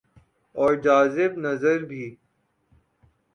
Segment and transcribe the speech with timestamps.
[0.55, 2.05] اورجاذب نظربھی۔